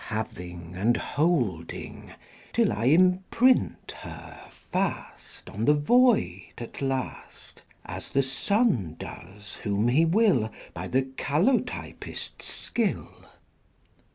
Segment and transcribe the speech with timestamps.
[0.07, 2.13] Having and holding,
[2.53, 9.89] till I imprint her fast On the void at last As the sun does whom
[9.89, 13.33] he will By the calotypist's skill X.